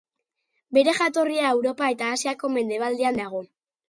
Bere 0.77 0.95
jatorria 0.99 1.51
Europa 1.57 1.89
eta 1.97 2.07
Asiako 2.13 2.51
mendebaldean 2.55 3.21
dago. 3.21 3.43